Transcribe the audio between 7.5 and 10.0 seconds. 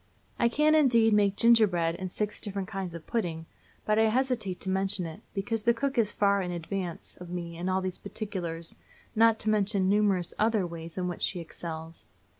in all these particulars, not to mention